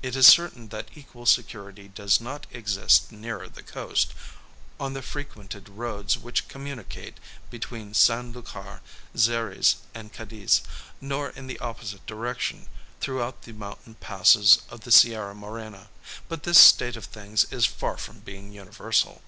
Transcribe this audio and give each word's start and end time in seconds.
It 0.00 0.14
is 0.14 0.28
certain 0.28 0.68
that 0.68 0.90
equal 0.96 1.26
security 1.26 1.88
does 1.88 2.20
not 2.20 2.46
exist 2.52 3.10
nearer 3.10 3.48
the 3.48 3.64
coast, 3.64 4.14
on 4.78 4.92
the 4.92 5.02
frequented 5.02 5.68
roads 5.68 6.16
which 6.16 6.46
communicate 6.46 7.18
between 7.50 7.92
San 7.92 8.30
Lucar, 8.32 8.80
Xeres, 9.16 9.78
and 9.92 10.12
Cadiz; 10.12 10.60
nor 11.00 11.30
in 11.30 11.48
the 11.48 11.58
opposite 11.58 12.06
direction, 12.06 12.68
throughout 13.00 13.42
the 13.42 13.50
mountain 13.52 13.96
passes 13.96 14.60
of 14.68 14.82
the 14.82 14.92
Sierra 14.92 15.34
Morena. 15.34 15.88
But 16.28 16.44
this 16.44 16.60
state 16.60 16.94
of 16.94 17.06
things 17.06 17.44
is 17.50 17.66
far 17.66 17.96
from 17.96 18.20
being 18.20 18.52
universal. 18.52 19.20